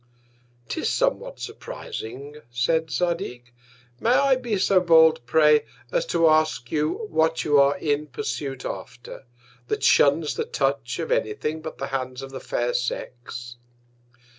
'Tis 0.67 0.89
somewhat 0.89 1.39
surprizing, 1.39 2.37
said 2.49 2.89
Zadig. 2.89 3.53
May 3.99 4.09
I 4.13 4.35
be 4.35 4.57
so 4.57 4.79
bold, 4.79 5.23
pray, 5.27 5.63
as 5.91 6.07
to 6.07 6.27
ask 6.27 6.71
you 6.71 7.05
what 7.11 7.43
you 7.43 7.59
are 7.61 7.77
in 7.77 8.07
Pursuit 8.07 8.65
after, 8.65 9.25
that 9.67 9.83
shuns 9.83 10.33
the 10.33 10.45
Touch 10.45 10.97
of 10.97 11.11
any 11.11 11.35
Thing 11.35 11.61
but 11.61 11.77
the 11.77 11.85
Hands 11.93 12.19
of 12.23 12.31
the 12.31 12.39
Fair 12.39 12.73
Sex. 12.73 13.57